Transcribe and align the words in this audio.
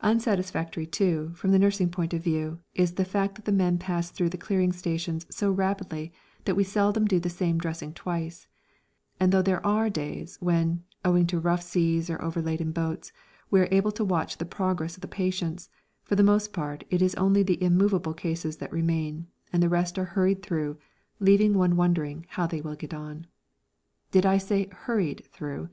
Unsatisfactory, 0.00 0.86
too, 0.86 1.30
from 1.34 1.50
the 1.50 1.58
nursing 1.58 1.90
point 1.90 2.14
of 2.14 2.24
view 2.24 2.58
is 2.74 2.92
the 2.94 3.04
fact 3.04 3.34
that 3.34 3.44
the 3.44 3.52
men 3.52 3.76
pass 3.76 4.10
through 4.10 4.30
the 4.30 4.38
clearing 4.38 4.72
station 4.72 5.20
so 5.30 5.52
rapidly 5.52 6.10
that 6.46 6.56
we 6.56 6.64
seldom 6.64 7.04
do 7.04 7.20
the 7.20 7.28
same 7.28 7.58
dressing 7.58 7.92
twice; 7.92 8.48
and 9.20 9.30
though 9.30 9.42
there 9.42 9.60
are 9.66 9.90
days 9.90 10.38
when, 10.40 10.84
owing 11.04 11.26
to 11.26 11.38
rough 11.38 11.60
seas 11.60 12.08
or 12.08 12.16
overladen 12.22 12.72
boats, 12.72 13.12
we 13.50 13.60
are 13.60 13.68
able 13.70 13.92
to 13.92 14.06
watch 14.06 14.38
the 14.38 14.46
progress 14.46 14.94
of 14.94 15.02
the 15.02 15.06
patients, 15.06 15.68
for 16.02 16.14
the 16.14 16.22
most 16.22 16.54
part 16.54 16.84
it 16.88 17.02
is 17.02 17.14
only 17.16 17.42
the 17.42 17.62
immovable 17.62 18.14
cases 18.14 18.56
that 18.56 18.72
remain, 18.72 19.26
and 19.52 19.62
the 19.62 19.68
rest 19.68 19.98
are 19.98 20.06
hurried 20.16 20.42
through, 20.42 20.78
leaving 21.20 21.52
one 21.52 21.76
wondering 21.76 22.24
how 22.30 22.46
they 22.46 22.62
will 22.62 22.74
get 22.74 22.94
on. 22.94 23.26
Did 24.12 24.24
I 24.24 24.38
say 24.38 24.70
hurried 24.72 25.26
through? 25.30 25.68